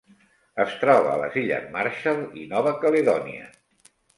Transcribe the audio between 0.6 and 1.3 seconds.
Es troba a